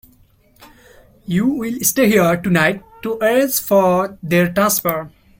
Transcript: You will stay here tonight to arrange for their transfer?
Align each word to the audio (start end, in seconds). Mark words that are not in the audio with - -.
You 1.27 1.45
will 1.45 1.79
stay 1.81 2.07
here 2.09 2.35
tonight 2.35 2.83
to 3.03 3.19
arrange 3.21 3.59
for 3.61 4.17
their 4.23 4.51
transfer? 4.51 5.11